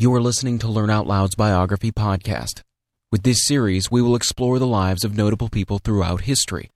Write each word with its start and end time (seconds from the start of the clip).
You 0.00 0.12
are 0.14 0.22
listening 0.22 0.58
to 0.60 0.66
Learn 0.66 0.88
Out 0.88 1.06
Loud's 1.06 1.34
biography 1.34 1.92
podcast. 1.92 2.62
With 3.12 3.22
this 3.22 3.46
series, 3.46 3.90
we 3.90 4.00
will 4.00 4.16
explore 4.16 4.58
the 4.58 4.66
lives 4.66 5.04
of 5.04 5.14
notable 5.14 5.50
people 5.50 5.78
throughout 5.78 6.22
history, 6.22 6.70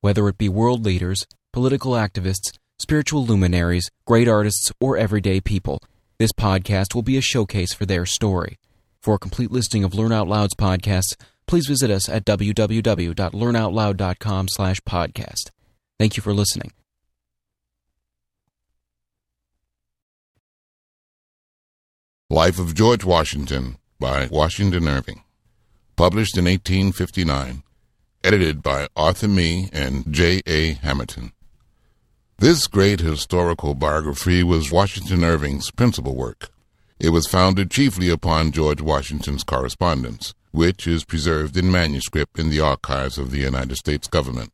whether 0.00 0.26
it 0.28 0.38
be 0.38 0.48
world 0.48 0.86
leaders, 0.86 1.26
political 1.52 1.92
activists, 1.92 2.56
spiritual 2.78 3.26
luminaries, 3.26 3.90
great 4.06 4.28
artists, 4.28 4.72
or 4.80 4.96
everyday 4.96 5.42
people. 5.42 5.82
This 6.18 6.32
podcast 6.32 6.94
will 6.94 7.02
be 7.02 7.18
a 7.18 7.20
showcase 7.20 7.74
for 7.74 7.84
their 7.84 8.06
story. 8.06 8.56
For 9.02 9.16
a 9.16 9.18
complete 9.18 9.50
listing 9.50 9.84
of 9.84 9.92
Learn 9.92 10.12
Out 10.12 10.26
Loud's 10.26 10.54
podcasts, 10.54 11.16
please 11.46 11.66
visit 11.66 11.90
us 11.90 12.08
at 12.08 12.24
www.learnoutloud.com 12.24 14.48
slash 14.48 14.80
podcast. 14.88 15.50
Thank 15.98 16.16
you 16.16 16.22
for 16.22 16.32
listening. 16.32 16.72
Life 22.32 22.60
of 22.60 22.76
George 22.76 23.02
Washington 23.02 23.76
by 23.98 24.28
Washington 24.30 24.86
Irving. 24.86 25.24
Published 25.96 26.38
in 26.38 26.44
1859. 26.44 27.64
Edited 28.22 28.62
by 28.62 28.86
Arthur 28.94 29.26
Mee 29.26 29.68
and 29.72 30.04
J. 30.14 30.40
A. 30.46 30.74
Hamilton. 30.74 31.32
This 32.38 32.68
great 32.68 33.00
historical 33.00 33.74
biography 33.74 34.44
was 34.44 34.70
Washington 34.70 35.24
Irving's 35.24 35.72
principal 35.72 36.14
work. 36.14 36.50
It 37.00 37.08
was 37.08 37.26
founded 37.26 37.68
chiefly 37.68 38.08
upon 38.08 38.52
George 38.52 38.80
Washington's 38.80 39.42
correspondence, 39.42 40.32
which 40.52 40.86
is 40.86 41.04
preserved 41.04 41.56
in 41.56 41.68
manuscript 41.68 42.38
in 42.38 42.48
the 42.48 42.60
archives 42.60 43.18
of 43.18 43.32
the 43.32 43.40
United 43.40 43.74
States 43.74 44.06
government. 44.06 44.52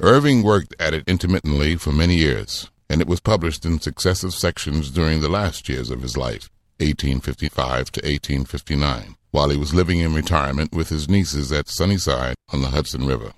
Irving 0.00 0.42
worked 0.42 0.74
at 0.80 0.92
it 0.92 1.04
intermittently 1.06 1.76
for 1.76 1.92
many 1.92 2.16
years, 2.16 2.68
and 2.88 3.00
it 3.00 3.06
was 3.06 3.20
published 3.20 3.64
in 3.64 3.78
successive 3.78 4.34
sections 4.34 4.90
during 4.90 5.20
the 5.20 5.28
last 5.28 5.68
years 5.68 5.90
of 5.90 6.02
his 6.02 6.16
life. 6.16 6.50
1855 6.80 7.92
to 7.92 8.00
1859, 8.00 9.16
while 9.30 9.50
he 9.50 9.56
was 9.56 9.74
living 9.74 10.00
in 10.00 10.14
retirement 10.14 10.72
with 10.72 10.88
his 10.88 11.08
nieces 11.08 11.52
at 11.52 11.68
Sunnyside 11.68 12.34
on 12.52 12.62
the 12.62 12.70
Hudson 12.70 13.06
River. 13.06 13.32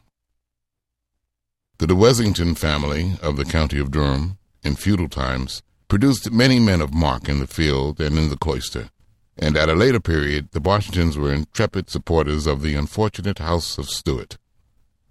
The 1.79 1.87
De 1.89 1.95
Wesington 1.95 2.57
family 2.57 3.19
of 3.20 3.37
the 3.37 3.45
county 3.45 3.79
of 3.79 3.91
Durham, 3.91 4.39
in 4.63 4.77
feudal 4.77 5.09
times, 5.09 5.63
produced 5.89 6.31
many 6.31 6.61
men 6.61 6.81
of 6.81 6.95
mark 6.95 7.29
in 7.29 7.41
the 7.41 7.47
field 7.47 8.01
and 8.01 8.17
in 8.17 8.29
the 8.29 8.37
cloister, 8.37 8.91
and 9.37 9.57
at 9.57 9.69
a 9.69 9.75
later 9.75 10.01
period 10.01 10.48
the 10.53 10.61
Washingtons 10.61 11.19
were 11.19 11.33
intrepid 11.33 11.91
supporters 11.91 12.47
of 12.47 12.63
the 12.63 12.75
unfortunate 12.75 13.41
House 13.41 13.77
of 13.79 13.91
Stuart. 13.91 14.39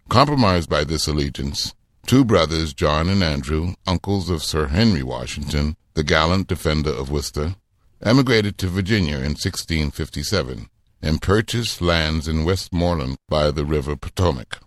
Compromised 0.10 0.70
by 0.70 0.84
this 0.84 1.08
allegiance, 1.08 1.76
two 2.06 2.26
brothers, 2.26 2.74
John 2.74 3.10
and 3.10 3.24
Andrew, 3.24 3.74
uncles 3.86 4.30
of 4.30 4.44
Sir 4.44 4.68
Henry 4.68 5.04
Washington, 5.04 5.76
the 5.94 6.04
gallant 6.04 6.48
defender 6.48 6.92
of 6.92 7.12
Worcester, 7.12 7.56
emigrated 8.04 8.58
to 8.58 8.68
Virginia 8.68 9.18
in 9.18 9.36
1657 9.36 10.70
and 11.02 11.22
purchased 11.22 11.82
lands 11.82 12.28
in 12.28 12.46
Westmoreland 12.46 13.18
by 13.28 13.52
the 13.52 13.66
River 13.66 13.96
Potomac. 13.96 14.60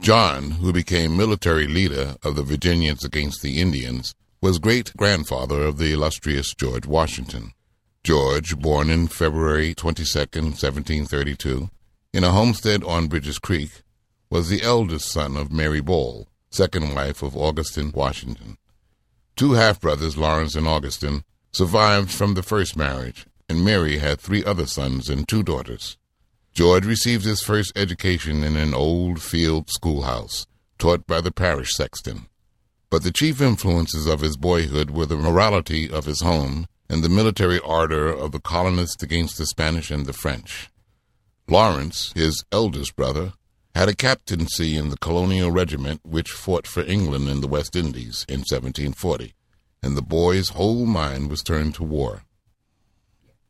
John, 0.00 0.52
who 0.52 0.72
became 0.72 1.16
military 1.16 1.66
leader 1.66 2.16
of 2.22 2.36
the 2.36 2.42
Virginians 2.42 3.04
against 3.04 3.42
the 3.42 3.60
Indians, 3.60 4.14
was 4.40 4.58
great 4.58 4.96
grandfather 4.96 5.62
of 5.62 5.78
the 5.78 5.92
illustrious 5.92 6.54
George 6.54 6.86
Washington. 6.86 7.52
George, 8.04 8.56
born 8.56 8.90
in 8.90 9.08
February 9.08 9.74
22, 9.74 10.18
1732, 10.18 11.70
in 12.12 12.24
a 12.24 12.30
homestead 12.30 12.84
on 12.84 13.08
Bridges 13.08 13.38
Creek, 13.38 13.82
was 14.30 14.48
the 14.48 14.62
eldest 14.62 15.10
son 15.10 15.36
of 15.36 15.52
Mary 15.52 15.80
Ball, 15.80 16.28
second 16.50 16.94
wife 16.94 17.22
of 17.22 17.36
Augustine 17.36 17.90
Washington. 17.92 18.56
Two 19.34 19.52
half 19.52 19.80
brothers, 19.80 20.16
Lawrence 20.16 20.54
and 20.54 20.68
Augustine, 20.68 21.24
survived 21.52 22.10
from 22.10 22.34
the 22.34 22.42
first 22.42 22.76
marriage, 22.76 23.26
and 23.48 23.64
Mary 23.64 23.98
had 23.98 24.20
three 24.20 24.44
other 24.44 24.66
sons 24.66 25.08
and 25.08 25.26
two 25.26 25.42
daughters. 25.42 25.96
George 26.52 26.84
received 26.84 27.24
his 27.24 27.42
first 27.42 27.72
education 27.76 28.42
in 28.42 28.56
an 28.56 28.74
old 28.74 29.22
field 29.22 29.70
schoolhouse, 29.70 30.46
taught 30.78 31.06
by 31.06 31.20
the 31.20 31.32
parish 31.32 31.72
sexton. 31.72 32.26
But 32.90 33.02
the 33.02 33.12
chief 33.12 33.40
influences 33.40 34.06
of 34.06 34.20
his 34.20 34.36
boyhood 34.36 34.90
were 34.90 35.06
the 35.06 35.16
morality 35.16 35.90
of 35.90 36.06
his 36.06 36.20
home 36.20 36.66
and 36.88 37.04
the 37.04 37.08
military 37.08 37.60
ardor 37.60 38.08
of 38.08 38.32
the 38.32 38.40
colonists 38.40 39.02
against 39.02 39.38
the 39.38 39.46
Spanish 39.46 39.90
and 39.90 40.06
the 40.06 40.12
French. 40.12 40.70
Lawrence, 41.48 42.12
his 42.14 42.44
eldest 42.50 42.96
brother, 42.96 43.34
had 43.74 43.88
a 43.88 43.94
captaincy 43.94 44.76
in 44.76 44.88
the 44.90 44.98
colonial 44.98 45.50
regiment 45.50 46.00
which 46.04 46.30
fought 46.30 46.66
for 46.66 46.82
England 46.82 47.28
in 47.28 47.40
the 47.40 47.46
West 47.46 47.76
Indies 47.76 48.24
in 48.28 48.40
1740 48.40 49.34
and 49.82 49.96
the 49.96 50.02
boy's 50.02 50.50
whole 50.50 50.86
mind 50.86 51.30
was 51.30 51.42
turned 51.42 51.74
to 51.74 51.84
war. 51.84 52.22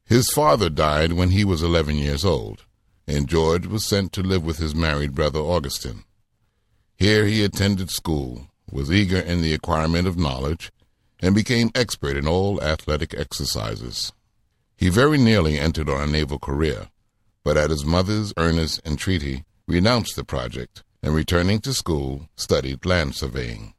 His 0.05 0.31
father 0.31 0.71
died 0.71 1.13
when 1.13 1.31
he 1.31 1.45
was 1.45 1.63
eleven 1.63 1.97
years 1.97 2.25
old, 2.25 2.65
and 3.07 3.29
George 3.29 3.67
was 3.67 3.87
sent 3.87 4.13
to 4.13 4.23
live 4.23 4.45
with 4.45 4.59
his 4.59 4.75
married 4.75 5.15
brother 5.15 5.41
Augustine. 5.41 6.05
Here 6.97 7.27
he 7.27 7.45
attended 7.45 7.91
school, 7.91 8.49
was 8.71 8.91
eager 8.91 9.19
in 9.19 9.43
the 9.43 9.55
acquirement 9.55 10.09
of 10.09 10.19
knowledge, 10.19 10.73
and 11.21 11.35
became 11.35 11.71
expert 11.75 12.17
in 12.17 12.27
all 12.27 12.63
athletic 12.63 13.15
exercises. 13.15 14.13
He 14.77 14.89
very 14.89 15.19
nearly 15.19 15.59
entered 15.59 15.89
on 15.89 16.01
a 16.01 16.11
naval 16.11 16.39
career, 16.39 16.89
but 17.45 17.57
at 17.57 17.71
his 17.71 17.85
mother's 17.85 18.33
earnest 18.37 18.81
entreaty 18.85 19.45
renounced 19.67 20.17
the 20.17 20.25
project, 20.25 20.83
and 21.03 21.15
returning 21.15 21.61
to 21.61 21.73
school, 21.73 22.29
studied 22.37 22.85
land 22.87 23.15
surveying. 23.15 23.75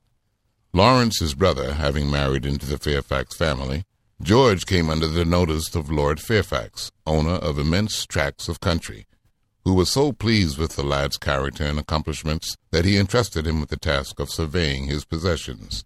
Lawrence, 0.72 1.20
his 1.20 1.34
brother, 1.34 1.74
having 1.74 2.12
married 2.12 2.46
into 2.46 2.68
the 2.68 2.78
Fairfax 2.78 3.36
family, 3.36 3.86
George 4.22 4.68
came 4.68 4.88
under 4.88 5.08
the 5.08 5.26
notice 5.26 5.74
of 5.74 5.90
Lord 5.90 6.20
Fairfax, 6.20 6.92
owner 7.08 7.32
of 7.32 7.58
immense 7.58 8.06
tracts 8.06 8.48
of 8.48 8.60
country, 8.60 9.08
who 9.66 9.74
was 9.74 9.90
so 9.90 10.12
pleased 10.12 10.60
with 10.60 10.76
the 10.76 10.84
lad's 10.84 11.18
character 11.18 11.64
and 11.64 11.80
accomplishments 11.80 12.56
that 12.70 12.86
he 12.86 12.98
entrusted 12.98 13.48
him 13.48 13.60
with 13.60 13.70
the 13.70 13.78
task 13.78 14.20
of 14.20 14.30
surveying 14.30 14.86
his 14.86 15.06
possessions. 15.06 15.86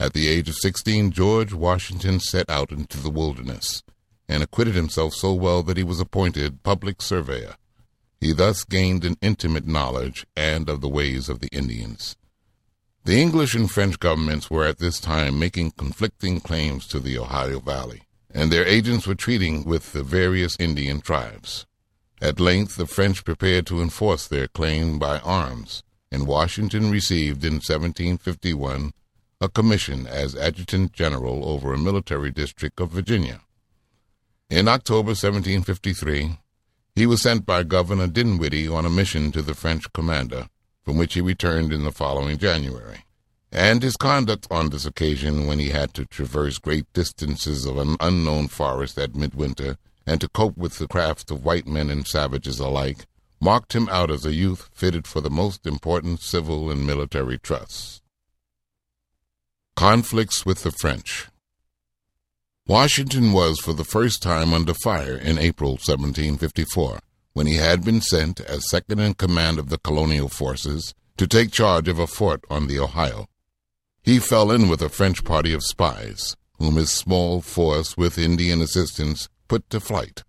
At 0.00 0.14
the 0.14 0.28
age 0.28 0.48
of 0.48 0.56
sixteen, 0.56 1.10
George 1.10 1.52
Washington 1.52 2.18
set 2.18 2.48
out 2.48 2.70
into 2.70 2.98
the 2.98 3.10
wilderness, 3.10 3.82
and 4.28 4.42
acquitted 4.42 4.74
himself 4.74 5.12
so 5.12 5.34
well 5.34 5.62
that 5.62 5.76
he 5.76 5.84
was 5.84 6.00
appointed 6.00 6.62
public 6.62 7.02
surveyor. 7.02 7.56
He 8.18 8.32
thus 8.32 8.64
gained 8.64 9.04
an 9.04 9.18
intimate 9.20 9.66
knowledge 9.66 10.26
and 10.34 10.70
of 10.70 10.80
the 10.80 10.88
ways 10.88 11.28
of 11.28 11.40
the 11.40 11.48
Indians. 11.48 12.16
The 13.06 13.20
English 13.20 13.54
and 13.54 13.70
French 13.70 14.00
governments 14.00 14.50
were 14.50 14.66
at 14.66 14.78
this 14.78 14.98
time 14.98 15.38
making 15.38 15.70
conflicting 15.78 16.40
claims 16.40 16.88
to 16.88 16.98
the 16.98 17.16
Ohio 17.18 17.60
Valley, 17.60 18.02
and 18.34 18.50
their 18.50 18.66
agents 18.66 19.06
were 19.06 19.14
treating 19.14 19.62
with 19.62 19.92
the 19.92 20.02
various 20.02 20.56
Indian 20.58 21.00
tribes. 21.00 21.66
At 22.20 22.40
length, 22.40 22.74
the 22.74 22.84
French 22.88 23.24
prepared 23.24 23.64
to 23.68 23.80
enforce 23.80 24.26
their 24.26 24.48
claim 24.48 24.98
by 24.98 25.20
arms, 25.20 25.84
and 26.10 26.26
Washington 26.26 26.90
received 26.90 27.44
in 27.44 27.60
1751 27.62 28.90
a 29.40 29.48
commission 29.50 30.08
as 30.08 30.34
adjutant 30.34 30.92
general 30.92 31.48
over 31.48 31.72
a 31.72 31.78
military 31.78 32.32
district 32.32 32.80
of 32.80 32.90
Virginia. 32.90 33.40
In 34.50 34.66
October 34.66 35.10
1753, 35.10 36.40
he 36.96 37.06
was 37.06 37.22
sent 37.22 37.46
by 37.46 37.62
Governor 37.62 38.08
Dinwiddie 38.08 38.66
on 38.66 38.84
a 38.84 38.90
mission 38.90 39.30
to 39.30 39.42
the 39.42 39.54
French 39.54 39.92
commander, 39.92 40.48
from 40.86 40.96
which 40.96 41.14
he 41.14 41.20
returned 41.20 41.72
in 41.72 41.82
the 41.82 41.90
following 41.90 42.38
January. 42.38 43.04
And 43.50 43.82
his 43.82 43.96
conduct 43.96 44.46
on 44.52 44.70
this 44.70 44.86
occasion, 44.86 45.48
when 45.48 45.58
he 45.58 45.70
had 45.70 45.92
to 45.94 46.06
traverse 46.06 46.58
great 46.58 46.86
distances 46.92 47.66
of 47.66 47.76
an 47.76 47.96
unknown 47.98 48.46
forest 48.46 48.96
at 48.96 49.16
midwinter, 49.16 49.78
and 50.06 50.20
to 50.20 50.28
cope 50.28 50.56
with 50.56 50.78
the 50.78 50.86
craft 50.86 51.32
of 51.32 51.44
white 51.44 51.66
men 51.66 51.90
and 51.90 52.06
savages 52.06 52.60
alike, 52.60 53.06
marked 53.40 53.74
him 53.74 53.88
out 53.88 54.12
as 54.12 54.24
a 54.24 54.32
youth 54.32 54.70
fitted 54.72 55.08
for 55.08 55.20
the 55.20 55.28
most 55.28 55.66
important 55.66 56.20
civil 56.20 56.70
and 56.70 56.86
military 56.86 57.38
trusts. 57.38 58.00
Conflicts 59.74 60.46
with 60.46 60.62
the 60.62 60.70
French 60.70 61.26
Washington 62.68 63.32
was 63.32 63.58
for 63.58 63.72
the 63.72 63.84
first 63.84 64.22
time 64.22 64.54
under 64.54 64.74
fire 64.74 65.16
in 65.16 65.36
April 65.36 65.72
1754 65.72 67.00
when 67.36 67.46
he 67.46 67.56
had 67.56 67.84
been 67.84 68.00
sent 68.00 68.40
as 68.40 68.70
second 68.70 68.98
in 68.98 69.12
command 69.12 69.58
of 69.58 69.68
the 69.68 69.76
colonial 69.76 70.26
forces 70.26 70.94
to 71.18 71.26
take 71.26 71.50
charge 71.50 71.86
of 71.86 71.98
a 71.98 72.06
fort 72.06 72.42
on 72.48 72.66
the 72.66 72.78
Ohio. 72.78 73.26
He 74.02 74.18
fell 74.18 74.50
in 74.50 74.70
with 74.70 74.80
a 74.80 74.88
French 74.88 75.22
party 75.22 75.52
of 75.52 75.62
spies, 75.62 76.34
whom 76.58 76.76
his 76.76 76.90
small 76.90 77.42
force, 77.42 77.94
with 77.94 78.16
Indian 78.16 78.62
assistance, 78.62 79.28
put 79.48 79.68
to 79.68 79.80
flight. 79.80 80.24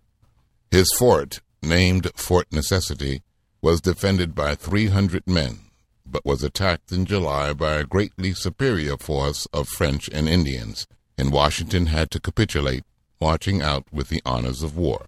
His 0.69 0.91
fort, 0.99 1.39
named 1.63 2.11
Fort 2.17 2.51
Necessity, 2.51 3.21
was 3.61 3.79
defended 3.79 4.35
by 4.35 4.55
300 4.55 5.25
men, 5.25 5.59
but 6.05 6.25
was 6.25 6.43
attacked 6.43 6.91
in 6.91 7.05
July 7.05 7.53
by 7.53 7.75
a 7.75 7.85
greatly 7.85 8.33
superior 8.33 8.97
force 8.97 9.47
of 9.53 9.69
French 9.69 10.09
and 10.11 10.27
Indians, 10.27 10.85
and 11.17 11.31
Washington 11.31 11.85
had 11.85 12.11
to 12.11 12.19
capitulate, 12.19 12.83
marching 13.21 13.61
out 13.61 13.85
with 13.93 14.09
the 14.09 14.21
honors 14.25 14.61
of 14.61 14.75
war. 14.75 15.05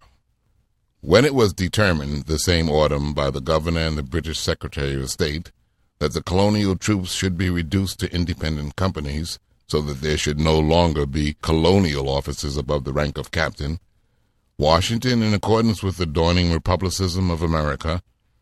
When 1.02 1.24
it 1.24 1.34
was 1.34 1.54
determined 1.54 2.24
the 2.24 2.40
same 2.40 2.70
autumn 2.70 3.14
by 3.14 3.32
the 3.32 3.40
governor 3.40 3.82
and 3.82 3.98
the 3.98 4.04
British 4.04 4.40
Secretary 4.40 5.02
of 5.02 5.10
State 5.10 5.52
that 6.00 6.14
the 6.14 6.24
colonial 6.24 6.76
troops 6.76 7.14
should 7.14 7.38
be 7.38 7.50
reduced 7.50 8.00
to 8.00 8.14
independent 8.14 8.76
companies 8.76 9.40
so 9.68 9.82
that 9.82 10.02
there 10.02 10.18
should 10.18 10.40
no 10.40 10.60
longer 10.60 11.06
be 11.06 11.38
colonial 11.42 12.10
officers 12.10 12.58
above 12.58 12.84
the 12.84 12.94
rank 12.94 13.18
of 13.18 13.32
captain, 13.32 13.80
Washington, 14.58 15.24
in 15.24 15.34
accordance 15.34 15.82
with 15.82 15.96
the 15.96 16.06
dawning 16.06 16.52
republicism 16.52 17.32
of 17.32 17.42
America, 17.42 18.02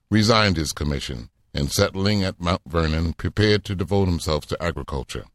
resigned 0.10 0.58
his 0.58 0.74
commission 0.74 1.30
and 1.54 1.72
settling 1.72 2.24
at 2.24 2.40
Mount 2.40 2.62
Vernon 2.66 3.14
prepared 3.14 3.64
to 3.66 3.76
devote 3.76 4.08
himself 4.08 4.48
to 4.48 4.64
agriculture. 4.64 5.26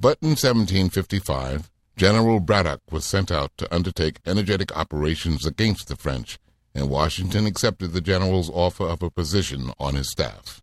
But 0.00 0.16
in 0.22 0.30
1755, 0.30 1.70
General 1.98 2.38
Braddock 2.38 2.80
was 2.92 3.04
sent 3.04 3.32
out 3.32 3.50
to 3.58 3.74
undertake 3.74 4.20
energetic 4.24 4.70
operations 4.76 5.44
against 5.44 5.88
the 5.88 5.96
French, 5.96 6.38
and 6.72 6.88
Washington 6.88 7.44
accepted 7.44 7.88
the 7.88 8.00
general's 8.00 8.48
offer 8.50 8.84
of 8.84 9.02
a 9.02 9.10
position 9.10 9.72
on 9.80 9.96
his 9.96 10.08
staff. 10.08 10.62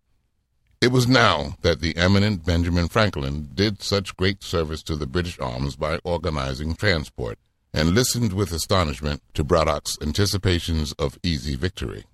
It 0.80 0.92
was 0.92 1.06
now 1.06 1.56
that 1.60 1.82
the 1.82 1.94
eminent 1.94 2.46
Benjamin 2.46 2.88
Franklin 2.88 3.50
did 3.52 3.82
such 3.82 4.16
great 4.16 4.42
service 4.42 4.82
to 4.84 4.96
the 4.96 5.06
British 5.06 5.38
arms 5.38 5.76
by 5.76 5.98
organizing 6.04 6.74
transport, 6.74 7.38
and 7.70 7.90
listened 7.90 8.32
with 8.32 8.50
astonishment 8.50 9.22
to 9.34 9.44
Braddock's 9.44 9.98
anticipations 10.00 10.94
of 10.94 11.18
easy 11.22 11.54
victory. 11.54 12.04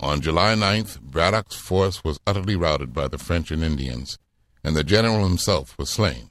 On 0.00 0.22
July 0.22 0.54
9th, 0.54 1.02
Braddock's 1.02 1.56
force 1.56 2.02
was 2.02 2.18
utterly 2.26 2.56
routed 2.56 2.94
by 2.94 3.08
the 3.08 3.18
French 3.18 3.50
and 3.50 3.62
Indians, 3.62 4.18
and 4.64 4.74
the 4.74 4.84
general 4.84 5.28
himself 5.28 5.76
was 5.76 5.90
slain. 5.90 6.30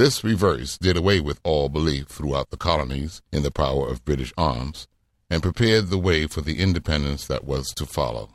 This 0.00 0.24
reverse 0.24 0.78
did 0.78 0.96
away 0.96 1.20
with 1.20 1.40
all 1.44 1.68
belief 1.68 2.06
throughout 2.06 2.48
the 2.48 2.56
colonies 2.56 3.20
in 3.30 3.42
the 3.42 3.50
power 3.50 3.86
of 3.86 4.02
British 4.02 4.32
arms 4.38 4.88
and 5.28 5.42
prepared 5.42 5.88
the 5.88 5.98
way 5.98 6.26
for 6.26 6.40
the 6.40 6.58
independence 6.58 7.26
that 7.26 7.44
was 7.44 7.68
to 7.74 7.84
follow. 7.84 8.30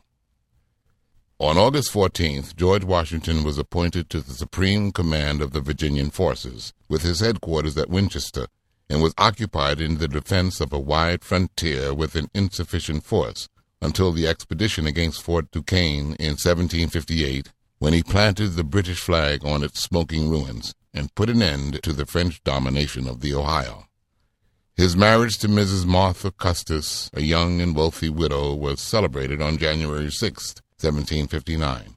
On 1.39 1.57
August 1.57 1.91
14th, 1.91 2.56
George 2.56 2.83
Washington 2.83 3.44
was 3.44 3.57
appointed 3.57 4.12
to 4.12 4.21
the 4.21 4.35
supreme 4.35 4.91
command 4.91 5.41
of 5.41 5.53
the 5.53 5.59
Virginian 5.59 6.12
forces, 6.12 6.71
with 6.88 7.01
his 7.01 7.21
headquarters 7.21 7.75
at 7.79 7.89
Winchester, 7.89 8.45
and 8.88 9.01
was 9.01 9.15
occupied 9.17 9.81
in 9.81 9.97
the 9.97 10.07
defense 10.07 10.62
of 10.62 10.71
a 10.71 10.77
wide 10.79 11.23
frontier 11.23 11.95
with 11.95 12.13
an 12.13 12.29
insufficient 12.35 13.03
force 13.03 13.50
until 13.81 14.12
the 14.12 14.27
expedition 14.27 14.85
against 14.85 15.23
Fort 15.23 15.50
Duquesne 15.50 16.15
in 16.19 16.38
1758, 16.38 17.51
when 17.79 17.94
he 17.94 18.03
planted 18.03 18.50
the 18.50 18.63
British 18.63 19.00
flag 19.00 19.44
on 19.44 19.63
its 19.63 19.81
smoking 19.81 20.29
ruins 20.29 20.75
and 20.95 21.13
put 21.13 21.30
an 21.30 21.42
end 21.42 21.83
to 21.83 21.94
the 21.94 22.06
French 22.06 22.44
domination 22.44 23.07
of 23.07 23.21
the 23.21 23.33
Ohio. 23.33 23.86
His 24.75 24.95
marriage 24.95 25.38
to 25.39 25.47
Mrs. 25.47 25.86
Martha 25.86 26.31
Custis, 26.31 27.09
a 27.13 27.21
young 27.21 27.62
and 27.62 27.75
wealthy 27.75 28.09
widow, 28.09 28.53
was 28.56 28.81
celebrated 28.81 29.42
on 29.42 29.57
January 29.57 30.12
6, 30.12 30.56
1759. 30.80 31.95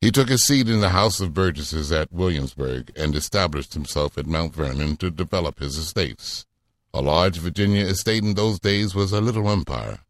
He 0.00 0.10
took 0.10 0.28
his 0.28 0.44
seat 0.44 0.68
in 0.68 0.80
the 0.80 0.90
House 0.90 1.20
of 1.20 1.32
Burgesses 1.32 1.92
at 1.92 2.12
Williamsburg 2.12 2.90
and 2.96 3.14
established 3.14 3.74
himself 3.74 4.18
at 4.18 4.26
Mount 4.26 4.54
Vernon 4.54 4.96
to 4.96 5.10
develop 5.10 5.60
his 5.60 5.76
estates. 5.76 6.44
A 6.92 7.00
large 7.00 7.38
Virginia 7.38 7.84
estate 7.84 8.24
in 8.24 8.34
those 8.34 8.58
days 8.58 8.94
was 8.94 9.12
a 9.12 9.20
little 9.20 9.48
empire. 9.48 10.00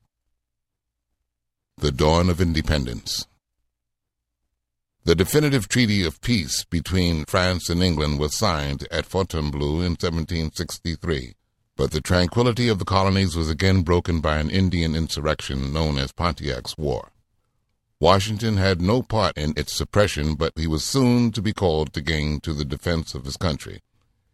The 1.77 1.93
Dawn 1.93 2.31
of 2.31 2.41
Independence 2.41 3.27
the 5.05 5.15
definitive 5.17 5.67
treaty 5.67 6.05
of 6.05 6.21
peace 6.21 6.65
between 6.65 7.25
France 7.25 7.69
and 7.69 7.83
England 7.83 8.21
was 8.21 8.37
signed 8.37 8.87
at 8.93 9.05
Fontainebleau 9.05 9.81
in 9.81 9.97
1763, 9.99 11.35
but 11.77 11.91
the 11.91 12.01
tranquility 12.01 12.69
of 12.69 12.79
the 12.79 12.85
colonies 12.85 13.35
was 13.35 13.51
again 13.51 13.83
broken 13.83 14.21
by 14.21 14.39
an 14.39 14.49
Indian 14.49 14.95
insurrection 14.95 15.73
known 15.73 15.99
as 15.99 16.13
Pontiac's 16.13 16.79
War. 16.79 17.11
Washington 17.99 18.59
had 18.59 18.81
no 18.81 19.03
part 19.03 19.37
in 19.37 19.55
its 19.57 19.73
suppression, 19.73 20.37
but 20.37 20.53
he 20.55 20.69
was 20.69 20.85
soon 20.85 21.33
to 21.33 21.43
be 21.43 21.53
called 21.53 21.97
again 21.97 22.39
to 22.41 22.53
the 22.53 22.65
defense 22.65 23.13
of 23.13 23.25
his 23.25 23.37
country. 23.37 23.81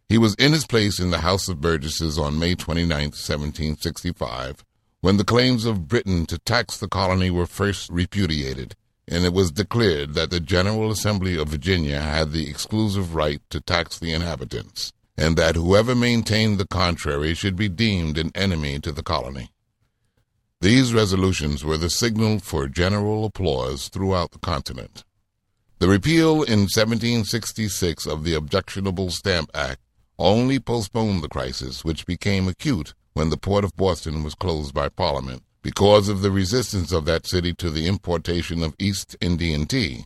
He 0.07 0.19
was 0.19 0.35
in 0.35 0.53
his 0.53 0.67
place 0.67 0.99
in 0.99 1.09
the 1.09 1.21
House 1.21 1.49
of 1.49 1.61
Burgesses 1.61 2.19
on 2.19 2.37
May 2.37 2.53
29, 2.53 2.89
1765, 2.89 4.63
when 5.01 5.17
the 5.17 5.23
claims 5.23 5.65
of 5.65 5.87
Britain 5.87 6.27
to 6.27 6.37
tax 6.37 6.77
the 6.77 6.87
colony 6.87 7.31
were 7.31 7.47
first 7.47 7.89
repudiated 7.89 8.75
and 9.11 9.25
it 9.25 9.33
was 9.33 9.51
declared 9.51 10.13
that 10.13 10.29
the 10.29 10.39
General 10.39 10.91
Assembly 10.91 11.35
of 11.35 11.49
Virginia 11.49 11.99
had 11.99 12.31
the 12.31 12.47
exclusive 12.47 13.15
right 13.15 13.41
to 13.49 13.59
tax 13.59 13.97
the 13.97 14.13
inhabitants, 14.13 14.93
and 15.17 15.35
that 15.35 15.55
whoever 15.55 15.95
maintained 15.95 16.59
the 16.59 16.67
contrary 16.67 17.33
should 17.33 17.55
be 17.55 17.67
deemed 17.67 18.19
an 18.19 18.31
enemy 18.35 18.79
to 18.79 18.91
the 18.91 19.01
colony. 19.01 19.49
These 20.61 20.93
resolutions 20.93 21.65
were 21.65 21.77
the 21.77 21.89
signal 21.89 22.39
for 22.39 22.67
general 22.67 23.25
applause 23.25 23.87
throughout 23.87 24.31
the 24.31 24.39
continent. 24.39 25.03
The 25.79 25.87
repeal 25.87 26.43
in 26.43 26.67
1766 26.67 28.05
of 28.05 28.23
the 28.23 28.35
Objectionable 28.35 29.09
Stamp 29.09 29.49
Act 29.55 29.81
only 30.19 30.59
postponed 30.59 31.23
the 31.23 31.29
crisis, 31.29 31.83
which 31.83 32.05
became 32.05 32.47
acute 32.47 32.93
when 33.13 33.29
the 33.29 33.37
port 33.37 33.63
of 33.63 33.75
Boston 33.75 34.21
was 34.23 34.35
closed 34.35 34.73
by 34.73 34.89
Parliament 34.89 35.43
because 35.61 36.07
of 36.07 36.21
the 36.21 36.31
resistance 36.31 36.91
of 36.91 37.05
that 37.05 37.27
city 37.27 37.53
to 37.53 37.69
the 37.69 37.87
importation 37.87 38.63
of 38.63 38.75
East 38.79 39.15
Indian 39.19 39.65
tea. 39.65 40.05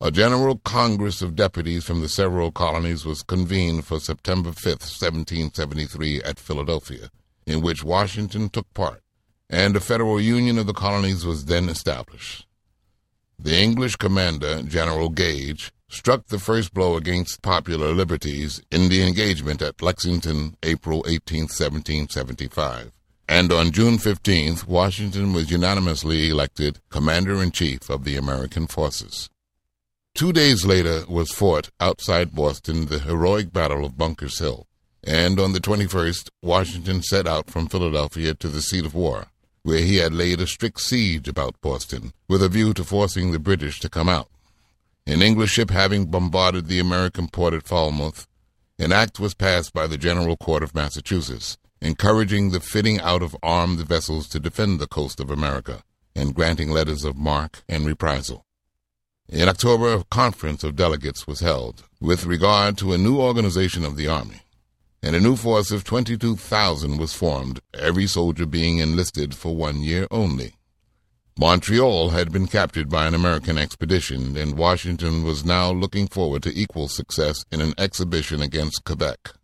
A 0.00 0.10
general 0.10 0.58
congress 0.58 1.22
of 1.22 1.34
deputies 1.34 1.84
from 1.84 2.02
the 2.02 2.08
several 2.08 2.52
colonies 2.52 3.06
was 3.06 3.22
convened 3.22 3.86
for 3.86 3.98
September 3.98 4.52
5, 4.52 4.64
1773, 4.64 6.22
at 6.22 6.38
Philadelphia, 6.38 7.10
in 7.46 7.62
which 7.62 7.82
Washington 7.82 8.50
took 8.50 8.72
part, 8.74 9.02
and 9.48 9.74
a 9.74 9.80
federal 9.80 10.20
union 10.20 10.58
of 10.58 10.66
the 10.66 10.74
colonies 10.74 11.24
was 11.24 11.46
then 11.46 11.70
established. 11.70 12.46
The 13.38 13.56
English 13.56 13.96
commander, 13.96 14.62
General 14.62 15.08
Gage, 15.08 15.72
struck 15.88 16.26
the 16.26 16.38
first 16.38 16.74
blow 16.74 16.96
against 16.96 17.40
popular 17.40 17.94
liberties 17.94 18.60
in 18.70 18.90
the 18.90 19.06
engagement 19.06 19.62
at 19.62 19.80
Lexington, 19.80 20.56
April 20.62 21.04
18, 21.08 21.42
1775 21.42 22.92
and 23.28 23.52
on 23.52 23.72
June 23.72 23.98
15th, 23.98 24.66
Washington 24.66 25.32
was 25.32 25.50
unanimously 25.50 26.30
elected 26.30 26.80
Commander 26.90 27.42
in 27.42 27.50
Chief 27.50 27.90
of 27.90 28.04
the 28.04 28.16
American 28.16 28.66
forces. 28.66 29.28
Two 30.14 30.32
days 30.32 30.64
later 30.64 31.04
was 31.08 31.30
fought 31.30 31.70
outside 31.80 32.34
Boston 32.34 32.86
the 32.86 33.00
heroic 33.00 33.52
Battle 33.52 33.84
of 33.84 33.98
Bunker's 33.98 34.38
Hill, 34.38 34.66
and 35.02 35.38
on 35.38 35.52
the 35.52 35.60
21st, 35.60 36.30
Washington 36.42 37.02
set 37.02 37.26
out 37.26 37.50
from 37.50 37.66
Philadelphia 37.66 38.34
to 38.34 38.48
the 38.48 38.62
seat 38.62 38.86
of 38.86 38.94
war, 38.94 39.26
where 39.62 39.80
he 39.80 39.96
had 39.96 40.14
laid 40.14 40.40
a 40.40 40.46
strict 40.46 40.80
siege 40.80 41.28
about 41.28 41.60
Boston, 41.60 42.12
with 42.28 42.42
a 42.42 42.48
view 42.48 42.72
to 42.74 42.84
forcing 42.84 43.32
the 43.32 43.38
British 43.38 43.80
to 43.80 43.88
come 43.88 44.08
out. 44.08 44.28
An 45.06 45.20
English 45.20 45.50
ship 45.50 45.70
having 45.70 46.06
bombarded 46.06 46.66
the 46.66 46.80
American 46.80 47.28
port 47.28 47.54
at 47.54 47.66
Falmouth, 47.66 48.26
an 48.78 48.92
act 48.92 49.20
was 49.20 49.34
passed 49.34 49.72
by 49.72 49.86
the 49.86 49.98
General 49.98 50.36
Court 50.36 50.62
of 50.62 50.74
Massachusetts, 50.74 51.58
encouraging 51.80 52.50
the 52.50 52.60
fitting 52.60 53.00
out 53.00 53.22
of 53.22 53.36
armed 53.42 53.80
vessels 53.80 54.28
to 54.28 54.40
defend 54.40 54.78
the 54.78 54.86
coast 54.86 55.20
of 55.20 55.30
America, 55.30 55.82
and 56.14 56.34
granting 56.34 56.70
letters 56.70 57.04
of 57.04 57.16
marque 57.16 57.62
and 57.68 57.86
reprisal. 57.86 58.44
In 59.28 59.48
October, 59.48 59.92
a 59.92 60.04
conference 60.04 60.62
of 60.62 60.76
delegates 60.76 61.26
was 61.26 61.40
held 61.40 61.84
with 62.00 62.26
regard 62.26 62.78
to 62.78 62.92
a 62.92 62.98
new 62.98 63.18
organization 63.18 63.84
of 63.84 63.96
the 63.96 64.06
Army, 64.06 64.42
and 65.02 65.14
a 65.14 65.20
new 65.20 65.36
force 65.36 65.70
of 65.70 65.84
22,000 65.84 66.96
was 66.96 67.12
formed, 67.12 67.60
every 67.74 68.06
soldier 68.06 68.46
being 68.46 68.78
enlisted 68.78 69.34
for 69.34 69.54
one 69.54 69.82
year 69.82 70.06
only. 70.10 70.54
Montreal 71.38 72.10
had 72.10 72.32
been 72.32 72.46
captured 72.46 72.88
by 72.88 73.06
an 73.06 73.14
American 73.14 73.58
expedition, 73.58 74.36
and 74.38 74.56
Washington 74.56 75.22
was 75.22 75.44
now 75.44 75.70
looking 75.70 76.06
forward 76.06 76.42
to 76.44 76.58
equal 76.58 76.88
success 76.88 77.44
in 77.52 77.60
an 77.60 77.74
exhibition 77.76 78.40
against 78.40 78.84
Quebec. 78.84 79.34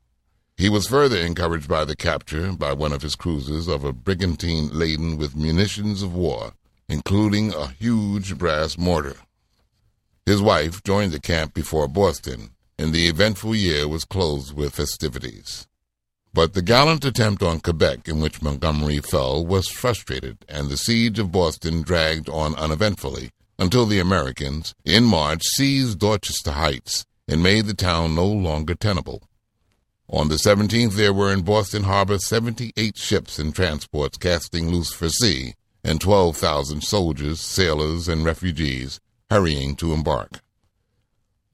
He 0.63 0.69
was 0.69 0.87
further 0.87 1.19
encouraged 1.19 1.67
by 1.67 1.85
the 1.85 1.97
capture 1.97 2.53
by 2.53 2.73
one 2.73 2.93
of 2.93 3.03
his 3.03 3.17
cruisers 3.17 3.67
of 3.67 3.83
a 3.83 3.93
brigantine 3.93 4.69
laden 4.69 5.17
with 5.17 5.35
munitions 5.35 6.05
of 6.05 6.15
war, 6.15 6.53
including 6.89 7.53
a 7.53 7.67
huge 7.67 8.39
brass 8.39 8.79
mortar. 8.79 9.17
His 10.25 10.41
wife 10.41 10.85
joined 10.85 11.11
the 11.11 11.19
camp 11.19 11.53
before 11.53 11.89
Boston, 11.89 12.51
and 12.79 12.93
the 12.93 13.09
eventful 13.09 13.57
year 13.57 13.89
was 13.89 14.05
closed 14.05 14.55
with 14.55 14.77
festivities. 14.77 15.67
But 16.33 16.53
the 16.53 16.63
gallant 16.63 17.05
attempt 17.05 17.43
on 17.43 17.59
Quebec, 17.59 18.07
in 18.07 18.21
which 18.21 18.41
Montgomery 18.41 19.01
fell, 19.01 19.45
was 19.45 19.67
frustrated, 19.67 20.45
and 20.49 20.69
the 20.69 20.77
siege 20.77 21.19
of 21.19 21.33
Boston 21.33 21.83
dragged 21.83 22.29
on 22.29 22.55
uneventfully 22.55 23.31
until 23.59 23.85
the 23.85 23.99
Americans, 23.99 24.77
in 24.85 25.03
March, 25.03 25.43
seized 25.43 25.99
Dorchester 25.99 26.53
Heights 26.53 27.05
and 27.27 27.43
made 27.43 27.67
the 27.67 27.75
town 27.75 28.15
no 28.15 28.29
longer 28.29 28.77
tenable. 28.77 29.25
On 30.13 30.29
the 30.29 30.35
17th, 30.35 30.93
there 30.93 31.15
were 31.15 31.33
in 31.33 31.41
Boston 31.41 31.85
Harbor 31.85 32.19
78 32.19 32.99
ships 32.99 33.39
and 33.39 33.55
transports 33.55 34.19
casting 34.19 34.69
loose 34.69 34.93
for 34.93 35.09
sea, 35.09 35.55
and 35.83 36.03
12,000 36.03 36.83
soldiers, 36.83 37.41
sailors, 37.41 38.09
and 38.09 38.23
refugees 38.23 39.01
hurrying 39.31 39.75
to 39.77 39.95
embark. 39.95 40.43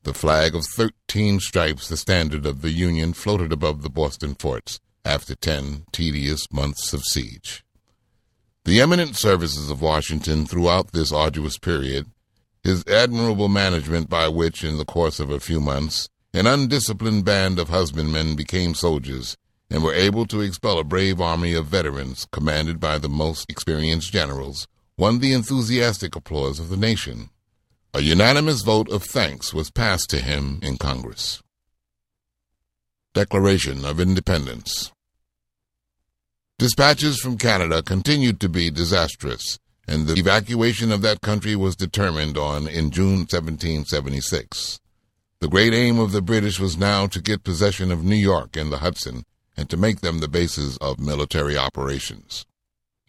The 0.03 0.13
flag 0.13 0.57
of 0.57 0.65
13 0.75 1.39
stripes, 1.39 1.87
the 1.87 1.97
standard 1.97 2.47
of 2.47 2.63
the 2.63 2.73
Union, 2.73 3.13
floated 3.13 3.53
above 3.53 3.83
the 3.83 3.91
Boston 3.91 4.35
forts 4.35 4.81
after 5.05 5.37
10 5.37 5.85
tedious 5.93 6.53
months 6.53 6.93
of 6.93 7.05
siege. 7.05 7.63
The 8.65 8.81
eminent 8.81 9.15
services 9.15 9.71
of 9.71 9.81
Washington 9.81 10.47
throughout 10.47 10.91
this 10.91 11.13
arduous 11.13 11.59
period, 11.59 12.07
his 12.65 12.85
admirable 12.89 13.49
management 13.49 14.11
by 14.11 14.27
which, 14.27 14.65
in 14.65 14.79
the 14.79 14.85
course 14.85 15.21
of 15.21 15.31
a 15.31 15.39
few 15.39 15.61
months, 15.61 16.09
an 16.35 16.47
undisciplined 16.47 17.25
band 17.25 17.59
of 17.59 17.69
husbandmen 17.69 18.37
became 18.37 18.75
soldiers, 18.75 19.37
and 19.71 19.83
were 19.83 19.95
able 19.95 20.27
to 20.27 20.41
expel 20.41 20.79
a 20.79 20.85
brave 20.85 21.21
army 21.21 21.55
of 21.55 21.67
veterans 21.67 22.27
commanded 22.33 22.79
by 22.79 22.99
the 22.99 23.09
most 23.09 23.51
experienced 23.51 24.13
generals, 24.13 24.67
won 24.97 25.19
the 25.19 25.33
enthusiastic 25.33 26.15
applause 26.15 26.59
of 26.59 26.69
the 26.69 26.77
nation. 26.77 27.31
A 27.95 28.01
unanimous 28.01 28.63
vote 28.63 28.91
of 28.91 29.03
thanks 29.03 29.55
was 29.55 29.71
passed 29.71 30.11
to 30.11 30.21
him 30.21 30.61
in 30.63 30.77
Congress. 30.77 31.43
Declaration 33.15 33.85
of 33.85 33.99
Independence 33.99 34.93
Dispatches 36.59 37.21
from 37.21 37.39
Canada 37.39 37.83
continued 37.83 38.41
to 38.41 38.49
be 38.49 38.71
disastrous, 38.71 39.59
and 39.87 40.07
the 40.07 40.19
evacuation 40.19 40.93
of 40.93 41.03
that 41.03 41.21
country 41.21 41.57
was 41.57 41.77
determined 41.77 42.37
on 42.37 42.69
in 42.69 42.91
June 42.91 43.21
1776. 43.21 44.79
The 45.41 45.49
great 45.49 45.73
aim 45.73 46.01
of 46.01 46.11
the 46.11 46.21
British 46.21 46.59
was 46.59 46.77
now 46.77 47.07
to 47.07 47.23
get 47.23 47.45
possession 47.45 47.93
of 47.93 48.03
New 48.03 48.17
York 48.17 48.57
and 48.57 48.73
the 48.73 48.79
Hudson 48.79 49.25
and 49.57 49.71
to 49.71 49.77
make 49.77 50.01
them 50.01 50.19
the 50.19 50.27
bases 50.27 50.77
of 50.79 50.99
military 50.99 51.57
operations. 51.57 52.45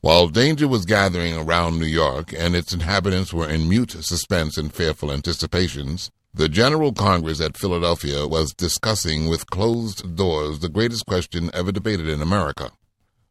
While 0.02 0.28
danger 0.28 0.68
was 0.68 0.86
gathering 0.86 1.36
around 1.36 1.80
New 1.80 1.88
York 1.88 2.32
and 2.32 2.56
its 2.56 2.72
inhabitants 2.72 3.34
were 3.34 3.50
in 3.50 3.68
mute 3.68 3.94
suspense 4.04 4.60
and 4.60 4.72
fearful 4.72 5.12
anticipations, 5.12 6.12
the 6.32 6.48
General 6.48 6.94
Congress 6.94 7.42
at 7.42 7.58
Philadelphia 7.58 8.28
was 8.28 8.54
discussing 8.54 9.28
with 9.28 9.50
closed 9.50 10.16
doors 10.16 10.60
the 10.60 10.70
greatest 10.70 11.08
question 11.08 11.50
ever 11.52 11.72
debated 11.72 12.08
in 12.08 12.22
America. 12.22 12.72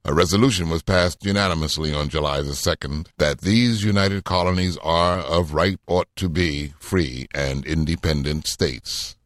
A 0.04 0.14
resolution 0.14 0.70
was 0.70 0.82
passed 0.82 1.24
unanimously 1.24 1.92
on 1.92 2.08
July 2.08 2.40
the 2.40 2.52
2nd 2.52 3.08
that 3.18 3.42
these 3.42 3.84
united 3.84 4.24
colonies 4.24 4.78
are 4.78 5.18
of 5.18 5.52
right 5.52 5.78
ought 5.86 6.08
to 6.16 6.28
be 6.28 6.72
free 6.78 7.26
and 7.34 7.66
independent 7.66 8.46
states. 8.46 9.16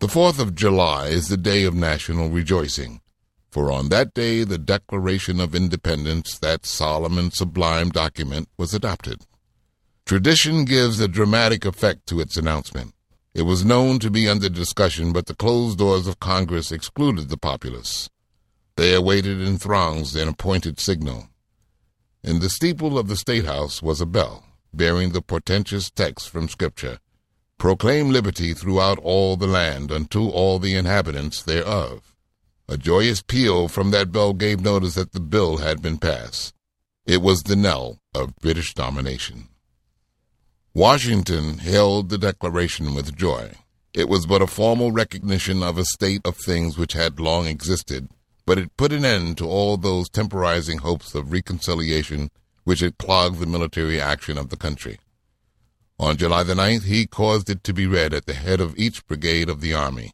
The 0.00 0.06
4th 0.06 0.38
of 0.38 0.54
July 0.54 1.08
is 1.08 1.28
the 1.28 1.36
day 1.36 1.64
of 1.64 1.74
national 1.74 2.30
rejoicing, 2.30 3.00
for 3.50 3.70
on 3.70 3.88
that 3.88 4.14
day 4.14 4.44
the 4.44 4.58
Declaration 4.58 5.40
of 5.40 5.54
Independence, 5.54 6.38
that 6.38 6.66
solemn 6.66 7.18
and 7.18 7.32
sublime 7.32 7.90
document, 7.90 8.48
was 8.56 8.74
adopted. 8.74 9.26
Tradition 10.04 10.64
gives 10.64 11.00
a 11.00 11.08
dramatic 11.08 11.64
effect 11.64 12.06
to 12.06 12.20
its 12.20 12.36
announcement. 12.36 12.94
It 13.34 13.42
was 13.42 13.64
known 13.64 13.98
to 14.00 14.10
be 14.10 14.28
under 14.28 14.48
discussion, 14.48 15.12
but 15.12 15.26
the 15.26 15.36
closed 15.36 15.78
doors 15.78 16.06
of 16.06 16.18
Congress 16.18 16.72
excluded 16.72 17.28
the 17.28 17.36
populace. 17.36 18.08
They 18.78 18.94
awaited 18.94 19.40
in 19.40 19.58
throngs 19.58 20.14
an 20.14 20.28
appointed 20.28 20.78
signal. 20.78 21.30
In 22.22 22.38
the 22.38 22.48
steeple 22.48 22.96
of 22.96 23.08
the 23.08 23.16
State 23.16 23.44
House 23.44 23.82
was 23.82 24.00
a 24.00 24.06
bell, 24.06 24.44
bearing 24.72 25.10
the 25.10 25.20
portentous 25.20 25.90
text 25.90 26.28
from 26.28 26.48
Scripture 26.48 27.00
Proclaim 27.58 28.10
liberty 28.10 28.54
throughout 28.54 29.00
all 29.00 29.36
the 29.36 29.48
land 29.48 29.90
unto 29.90 30.28
all 30.28 30.60
the 30.60 30.76
inhabitants 30.76 31.42
thereof. 31.42 32.14
A 32.68 32.76
joyous 32.76 33.20
peal 33.20 33.66
from 33.66 33.90
that 33.90 34.12
bell 34.12 34.32
gave 34.32 34.60
notice 34.60 34.94
that 34.94 35.10
the 35.10 35.18
bill 35.18 35.56
had 35.56 35.82
been 35.82 35.98
passed. 35.98 36.54
It 37.04 37.20
was 37.20 37.42
the 37.42 37.56
knell 37.56 37.98
of 38.14 38.36
British 38.36 38.74
domination. 38.74 39.48
Washington 40.72 41.58
hailed 41.58 42.10
the 42.10 42.18
declaration 42.18 42.94
with 42.94 43.16
joy. 43.16 43.54
It 43.92 44.08
was 44.08 44.24
but 44.24 44.40
a 44.40 44.46
formal 44.46 44.92
recognition 44.92 45.64
of 45.64 45.78
a 45.78 45.84
state 45.84 46.20
of 46.24 46.36
things 46.36 46.78
which 46.78 46.92
had 46.92 47.18
long 47.18 47.48
existed, 47.48 48.08
but 48.48 48.56
it 48.56 48.78
put 48.78 48.94
an 48.94 49.04
end 49.04 49.36
to 49.36 49.46
all 49.46 49.76
those 49.76 50.08
temporizing 50.08 50.78
hopes 50.78 51.14
of 51.14 51.32
reconciliation 51.32 52.30
which 52.64 52.80
had 52.80 52.96
clogged 52.96 53.38
the 53.38 53.46
military 53.46 54.00
action 54.00 54.38
of 54.38 54.48
the 54.48 54.56
country. 54.56 54.98
On 55.98 56.16
July 56.16 56.44
the 56.44 56.54
9th, 56.54 56.84
he 56.84 57.06
caused 57.06 57.50
it 57.50 57.62
to 57.64 57.74
be 57.74 57.86
read 57.86 58.14
at 58.14 58.24
the 58.24 58.32
head 58.32 58.58
of 58.58 58.74
each 58.78 59.06
brigade 59.06 59.50
of 59.50 59.60
the 59.60 59.74
army. 59.74 60.12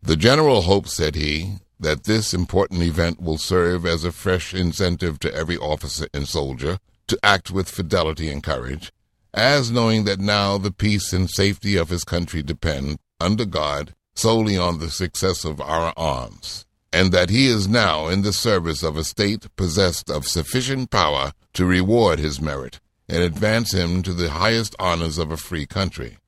The 0.00 0.14
general 0.14 0.62
hopes, 0.62 0.92
said 0.92 1.16
he, 1.16 1.56
that 1.80 2.04
this 2.04 2.32
important 2.32 2.80
event 2.82 3.20
will 3.20 3.38
serve 3.38 3.84
as 3.84 4.04
a 4.04 4.12
fresh 4.12 4.54
incentive 4.54 5.18
to 5.18 5.34
every 5.34 5.56
officer 5.56 6.06
and 6.14 6.28
soldier 6.28 6.78
to 7.08 7.18
act 7.24 7.50
with 7.50 7.68
fidelity 7.68 8.30
and 8.30 8.40
courage, 8.40 8.92
as 9.32 9.72
knowing 9.72 10.04
that 10.04 10.20
now 10.20 10.58
the 10.58 10.70
peace 10.70 11.12
and 11.12 11.28
safety 11.28 11.76
of 11.76 11.88
his 11.88 12.04
country 12.04 12.40
depend, 12.40 13.00
under 13.18 13.44
God, 13.44 13.96
solely 14.14 14.56
on 14.56 14.78
the 14.78 14.90
success 14.90 15.44
of 15.44 15.60
our 15.60 15.92
arms, 15.96 16.66
and 16.94 17.10
that 17.10 17.28
he 17.28 17.48
is 17.48 17.66
now 17.66 18.06
in 18.06 18.22
the 18.22 18.32
service 18.32 18.84
of 18.84 18.96
a 18.96 19.02
state 19.02 19.48
possessed 19.56 20.08
of 20.08 20.28
sufficient 20.28 20.90
power 20.90 21.32
to 21.52 21.66
reward 21.66 22.20
his 22.20 22.40
merit 22.40 22.78
and 23.08 23.20
advance 23.20 23.72
him 23.72 24.00
to 24.00 24.12
the 24.12 24.30
highest 24.30 24.76
honors 24.78 25.18
of 25.18 25.32
a 25.32 25.36
free 25.36 25.66
country. 25.66 26.18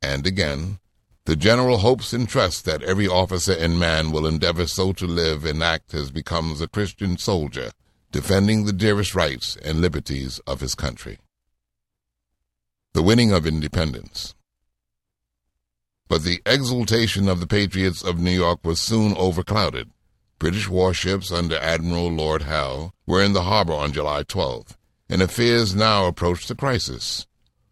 And 0.00 0.26
again, 0.26 0.78
the 1.26 1.36
general 1.36 1.76
hopes 1.76 2.14
and 2.14 2.26
trusts 2.26 2.62
that 2.62 2.82
every 2.82 3.06
officer 3.06 3.52
and 3.52 3.78
man 3.78 4.10
will 4.10 4.26
endeavor 4.26 4.66
so 4.66 4.94
to 4.94 5.06
live 5.06 5.44
and 5.44 5.62
act 5.62 5.92
as 5.92 6.10
becomes 6.10 6.62
a 6.62 6.66
Christian 6.66 7.18
soldier, 7.18 7.70
defending 8.10 8.64
the 8.64 8.72
dearest 8.72 9.14
rights 9.14 9.58
and 9.62 9.82
liberties 9.82 10.40
of 10.46 10.60
his 10.60 10.74
country. 10.74 11.18
The 12.94 13.02
winning 13.02 13.32
of 13.32 13.46
independence. 13.46 14.34
But 16.10 16.24
the 16.24 16.42
exultation 16.44 17.28
of 17.28 17.38
the 17.38 17.46
patriots 17.46 18.02
of 18.02 18.18
New 18.18 18.32
York 18.32 18.64
was 18.64 18.80
soon 18.80 19.14
overclouded. 19.14 19.90
British 20.40 20.68
warships 20.68 21.30
under 21.30 21.56
Admiral 21.56 22.10
Lord 22.10 22.42
Howe 22.42 22.92
were 23.06 23.22
in 23.22 23.32
the 23.32 23.44
harbor 23.44 23.74
on 23.74 23.92
July 23.92 24.24
12th, 24.24 24.76
and 25.08 25.22
affairs 25.22 25.72
now 25.72 26.06
approached 26.06 26.50
a 26.50 26.56
crisis. 26.56 27.28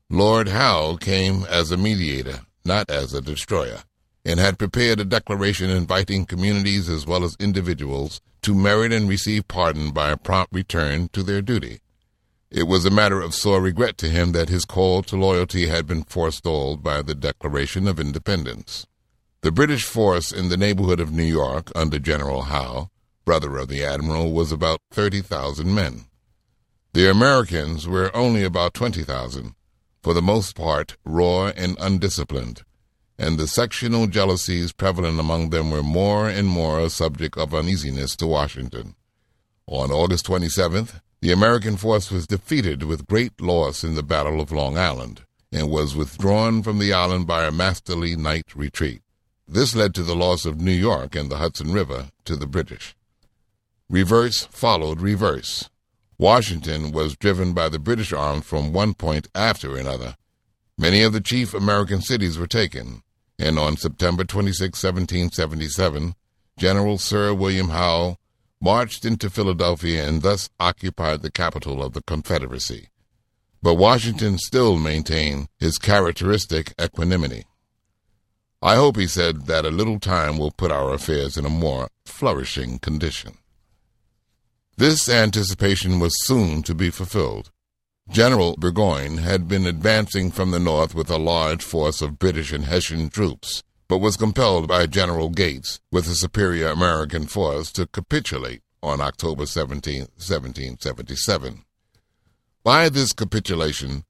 Lord 0.09 0.49
Howe 0.51 0.97
came 1.01 1.45
as 1.51 1.73
a 1.73 1.77
mediator 1.77 2.43
not 2.65 2.89
as 2.89 3.13
a 3.13 3.21
destroyer, 3.21 3.83
and 4.25 4.39
had 4.39 4.57
prepared 4.57 5.01
a 5.01 5.05
declaration 5.05 5.69
inviting 5.69 6.25
communities 6.25 6.89
as 6.89 7.07
well 7.07 7.25
as 7.25 7.37
individuals 7.41 8.21
to 8.43 8.55
merit 8.55 8.93
and 8.93 9.09
receive 9.09 9.49
pardon 9.49 9.91
by 9.91 10.11
a 10.11 10.17
prompt 10.17 10.55
return 10.55 11.09
to 11.13 11.25
their 11.25 11.43
duty. 11.43 11.81
It 12.51 12.63
was 12.63 12.87
a 12.87 12.91
matter 12.91 13.21
of 13.21 13.35
sore 13.35 13.61
regret 13.61 13.99
to 13.99 14.09
him 14.09 14.33
that 14.33 14.49
his 14.49 14.65
call 14.65 15.03
to 15.03 15.17
loyalty 15.17 15.67
had 15.67 15.87
been 15.87 16.03
forestalled 16.03 16.83
by 16.83 17.03
the 17.03 17.15
Declaration 17.15 17.87
of 17.87 18.01
Independence. 18.01 18.87
The 19.43 19.53
British 19.53 19.85
force 19.85 20.33
in 20.33 20.49
the 20.49 20.57
neighborhood 20.57 20.99
of 20.99 21.13
New 21.13 21.25
York 21.25 21.71
under 21.75 21.99
General 21.99 22.43
Howe, 22.43 22.89
brother 23.27 23.59
of 23.59 23.69
the 23.69 23.85
Admiral, 23.85 24.33
was 24.33 24.51
about 24.51 24.81
30,000 24.93 25.75
men. 25.75 26.07
The 26.95 27.11
Americans 27.11 27.87
were 27.87 28.11
only 28.17 28.43
about 28.45 28.73
20,000, 28.73 29.55
for 30.03 30.15
the 30.15 30.23
most 30.23 30.57
part 30.57 30.97
raw 31.05 31.49
and 31.49 31.77
undisciplined, 31.79 32.63
and 33.19 33.39
the 33.39 33.47
sectional 33.47 34.07
jealousies 34.07 34.73
prevalent 34.73 35.21
among 35.21 35.51
them 35.51 35.71
were 35.71 35.83
more 35.83 36.31
and 36.31 36.49
more 36.49 36.81
a 36.81 36.89
subject 36.89 37.37
of 37.37 37.55
uneasiness 37.55 38.17
to 38.17 38.27
Washington. 38.27 38.95
On 39.67 39.91
August 39.91 40.27
27th, 40.27 41.03
the 41.21 41.33
American 41.33 41.77
force 41.77 42.11
was 42.11 42.27
defeated 42.27 42.85
with 42.85 43.07
great 43.07 43.41
loss 43.41 43.83
in 43.83 43.95
the 43.97 44.03
Battle 44.03 44.41
of 44.41 44.53
Long 44.53 44.79
Island, 44.79 45.23
and 45.51 45.71
was 45.71 45.97
withdrawn 45.97 46.63
from 46.63 46.79
the 46.79 46.93
island 46.93 47.27
by 47.27 47.45
a 47.45 47.51
masterly 47.51 48.15
night 48.15 48.55
retreat. 48.55 49.03
This 49.47 49.75
led 49.75 49.95
to 49.95 50.03
the 50.03 50.15
loss 50.15 50.45
of 50.45 50.61
New 50.61 50.71
York 50.73 51.17
and 51.17 51.31
the 51.31 51.39
Hudson 51.39 51.73
River 51.73 52.11
to 52.27 52.37
the 52.37 52.47
British. 52.47 52.95
Reverse 53.89 54.45
followed 54.51 55.01
reverse. 55.01 55.71
Washington 56.19 56.93
was 56.93 57.17
driven 57.17 57.55
by 57.55 57.69
the 57.69 57.79
British 57.79 58.13
arms 58.13 58.45
from 58.45 58.73
one 58.73 58.93
point 58.93 59.29
after 59.35 59.77
another. 59.77 60.17
Many 60.77 61.03
of 61.03 61.13
the 61.13 61.21
chief 61.21 61.55
American 61.55 62.03
cities 62.03 62.39
were 62.39 62.47
taken, 62.47 63.03
and 63.39 63.59
on 63.59 63.77
September 63.77 64.25
26, 64.25 64.83
1777, 64.83 66.15
General 66.59 66.99
Sir 66.99 67.33
William 67.33 67.71
Howe 67.71 68.18
marched 68.61 69.05
into 69.05 69.31
Philadelphia 69.31 70.07
and 70.07 70.23
thus 70.23 70.49
occupied 70.59 71.23
the 71.23 71.31
capital 71.31 71.83
of 71.83 71.93
the 71.93 72.03
Confederacy. 72.03 72.89
But 73.63 73.75
Washington 73.75 74.39
still 74.39 74.77
maintained 74.77 75.49
his 75.59 75.79
characteristic 75.79 76.75
equanimity. 76.81 77.45
I 78.61 78.75
hope, 78.75 78.97
he 78.97 79.07
said, 79.07 79.47
that 79.47 79.65
a 79.65 79.71
little 79.71 80.01
time 80.01 80.37
will 80.37 80.51
put 80.51 80.73
our 80.73 80.93
affairs 80.93 81.37
in 81.37 81.45
a 81.45 81.51
more 81.51 81.89
flourishing 82.05 82.79
condition. 82.79 83.39
This 84.77 85.09
anticipation 85.09 86.01
was 86.01 86.27
soon 86.27 86.63
to 86.65 86.75
be 86.75 86.91
fulfilled. 86.91 87.51
General 88.11 88.57
Burgoyne 88.57 89.19
had 89.19 89.49
been 89.49 89.67
advancing 89.67 90.31
from 90.31 90.51
the 90.51 90.59
north 90.59 90.95
with 90.95 91.11
a 91.11 91.19
large 91.19 91.63
force 91.63 92.01
of 92.01 92.19
British 92.19 92.53
and 92.53 92.65
Hessian 92.65 93.11
troops, 93.11 93.63
but 93.89 93.99
was 93.99 94.17
compelled 94.17 94.69
by 94.69 94.87
General 94.87 95.31
Gates, 95.31 95.81
with 95.91 96.07
a 96.07 96.15
superior 96.15 96.69
American 96.69 97.27
force, 97.27 97.73
to 97.73 97.87
capitulate 97.87 98.63
on 98.83 99.01
October 99.01 99.47
17, 99.47 100.01
1777. 100.01 101.65
By 102.63 102.89
this 102.89 103.13
capitulation, 103.13 104.05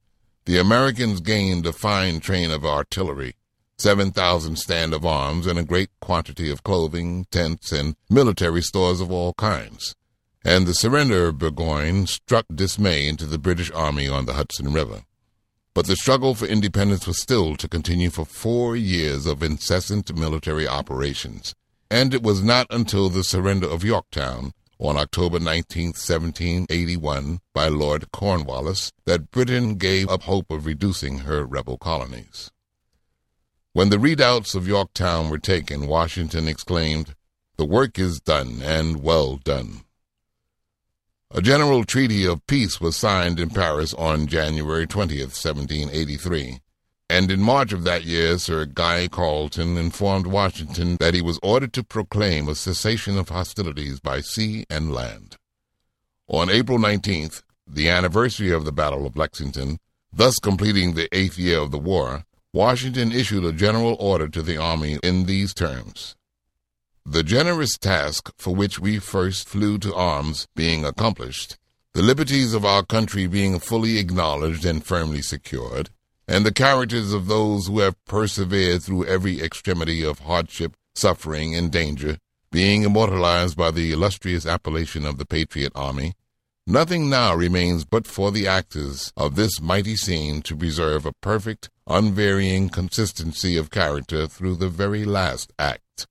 the 0.45 0.59
Americans 0.59 1.21
gained 1.21 1.65
a 1.65 1.73
fine 1.73 2.19
train 2.19 2.51
of 2.51 2.65
artillery, 2.65 3.35
7,000 3.77 4.57
stand 4.57 4.93
of 4.93 5.05
arms, 5.05 5.47
and 5.47 5.57
a 5.57 5.63
great 5.63 5.89
quantity 6.01 6.51
of 6.51 6.63
clothing, 6.63 7.25
tents, 7.31 7.71
and 7.71 7.95
military 8.09 8.61
stores 8.61 8.99
of 8.99 9.11
all 9.11 9.33
kinds 9.33 9.95
and 10.43 10.65
the 10.65 10.73
surrender 10.73 11.27
of 11.27 11.37
Burgoyne 11.37 12.07
struck 12.07 12.45
dismay 12.53 13.07
into 13.07 13.25
the 13.25 13.37
British 13.37 13.71
Army 13.71 14.07
on 14.07 14.25
the 14.25 14.33
Hudson 14.33 14.71
River. 14.73 15.03
But 15.79 15.87
the 15.87 15.95
struggle 15.95 16.35
for 16.35 16.45
independence 16.45 17.07
was 17.07 17.21
still 17.21 17.55
to 17.55 17.69
continue 17.69 18.09
for 18.09 18.25
four 18.25 18.75
years 18.75 19.25
of 19.25 19.41
incessant 19.41 20.13
military 20.13 20.67
operations, 20.67 21.55
and 21.89 22.13
it 22.13 22.21
was 22.21 22.43
not 22.43 22.67
until 22.69 23.07
the 23.07 23.23
surrender 23.23 23.69
of 23.69 23.85
Yorktown 23.85 24.51
on 24.77 24.97
October 24.97 25.39
19, 25.39 25.93
1781, 25.93 27.39
by 27.53 27.69
Lord 27.69 28.11
Cornwallis, 28.11 28.91
that 29.05 29.31
Britain 29.31 29.75
gave 29.75 30.09
up 30.09 30.23
hope 30.23 30.51
of 30.51 30.65
reducing 30.65 31.19
her 31.19 31.45
rebel 31.45 31.77
colonies. 31.77 32.51
When 33.71 33.89
the 33.89 33.99
redoubts 33.99 34.55
of 34.55 34.67
Yorktown 34.67 35.29
were 35.29 35.39
taken, 35.39 35.87
Washington 35.87 36.49
exclaimed, 36.49 37.15
The 37.55 37.63
work 37.63 37.97
is 37.97 38.19
done, 38.19 38.59
and 38.61 39.01
well 39.01 39.37
done. 39.37 39.85
A 41.31 41.43
general 41.43 41.83
treaty 41.83 42.25
of 42.25 42.45
peace 42.47 42.81
was 42.81 42.97
signed 42.97 43.39
in 43.39 43.51
Paris 43.51 43.93
on 43.93 44.25
January 44.25 44.87
20, 44.87 45.19
1783, 45.21 46.59
and 47.07 47.29
in 47.29 47.39
March 47.39 47.71
of 47.71 47.83
that 47.83 48.03
year 48.03 48.39
Sir 48.39 48.65
Guy 48.65 49.07
Carleton 49.07 49.77
informed 49.77 50.25
Washington 50.25 50.97
that 50.99 51.13
he 51.13 51.21
was 51.21 51.37
ordered 51.43 51.71
to 51.73 51.83
proclaim 51.83 52.47
a 52.47 52.55
cessation 52.55 53.15
of 53.15 53.29
hostilities 53.29 53.99
by 53.99 54.21
sea 54.21 54.65
and 54.71 54.91
land. 54.91 55.37
On 56.27 56.49
April 56.49 56.79
19th, 56.79 57.43
the 57.67 57.89
anniversary 57.89 58.51
of 58.51 58.65
the 58.65 58.71
Battle 58.71 59.05
of 59.05 59.15
Lexington, 59.15 59.77
thus 60.11 60.39
completing 60.39 60.95
the 60.95 61.15
eighth 61.15 61.37
year 61.37 61.59
of 61.59 61.69
the 61.69 61.77
war, 61.77 62.23
Washington 62.53 63.11
issued 63.11 63.45
a 63.45 63.53
general 63.53 63.95
order 63.99 64.27
to 64.29 64.41
the 64.41 64.57
Army 64.57 64.97
in 65.03 65.27
these 65.27 65.53
terms 65.53 66.15
The 67.11 67.23
generous 67.23 67.75
task 67.75 68.31
for 68.37 68.53
which 68.53 68.79
we 68.79 68.99
first 68.99 69.49
flew 69.49 69.79
to 69.79 69.95
arms 69.95 70.47
being 70.55 70.85
accomplished, 70.85 71.57
the 71.95 72.03
liberties 72.03 72.53
of 72.53 72.63
our 72.63 72.85
country 72.85 73.25
being 73.25 73.57
fully 73.59 73.97
acknowledged 73.97 74.63
and 74.63 74.85
firmly 74.85 75.23
secured, 75.23 75.89
and 76.27 76.45
the 76.45 76.53
characters 76.53 77.11
of 77.11 77.25
those 77.25 77.65
who 77.65 77.79
have 77.79 77.95
persevered 78.05 78.83
through 78.83 79.07
every 79.07 79.41
extremity 79.41 80.05
of 80.05 80.19
hardship, 80.19 80.75
suffering, 80.93 81.55
and 81.55 81.71
danger 81.71 82.19
being 82.51 82.83
immortalized 82.83 83.57
by 83.57 83.71
the 83.71 83.91
illustrious 83.91 84.45
appellation 84.45 85.03
of 85.03 85.17
the 85.17 85.25
Patriot 85.25 85.71
Army, 85.73 86.13
Nothing 86.67 87.09
now 87.09 87.33
remains 87.33 87.85
but 87.85 88.05
for 88.05 88.31
the 88.31 88.47
actors 88.47 89.11
of 89.17 89.35
this 89.35 89.59
mighty 89.59 89.95
scene 89.95 90.43
to 90.43 90.55
preserve 90.55 91.07
a 91.07 91.13
perfect, 91.13 91.71
unvarying 91.87 92.69
consistency 92.69 93.57
of 93.57 93.71
character 93.71 94.27
through 94.27 94.57
the 94.57 94.69
very 94.69 95.03
last 95.03 95.51
act, 95.57 96.05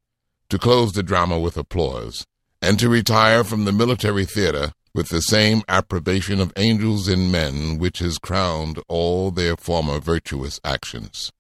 to 0.51 0.59
close 0.59 0.93
the 0.93 1.03
drama 1.03 1.39
with 1.39 1.57
applause, 1.57 2.27
and 2.61 2.79
to 2.79 2.89
retire 2.89 3.45
from 3.45 3.65
the 3.65 3.73
military 3.73 4.25
theater 4.25 4.73
with 4.95 5.09
the 5.09 5.21
same 5.21 5.63
approbation 5.69 6.41
of 6.41 6.53
angels 6.57 7.09
and 7.09 7.31
men 7.31 7.79
which 7.79 7.99
has 7.99 8.19
crowned 8.19 8.81
all 8.89 9.31
their 9.31 9.57
former 9.57 10.01
virtuous 10.01 10.59
actions. 10.65 11.31